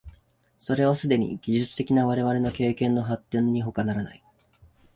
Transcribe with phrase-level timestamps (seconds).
[0.57, 4.23] それはすでに技術的な我々の経験の発展にほかならない。